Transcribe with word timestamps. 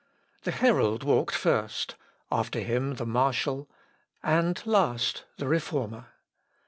The 0.45 0.51
herald 0.51 1.03
walked 1.03 1.35
first, 1.35 1.93
after 2.31 2.59
him 2.59 2.95
the 2.95 3.05
marshal, 3.05 3.69
and 4.23 4.59
last 4.65 5.25
the 5.37 5.47
Reformer. 5.47 6.07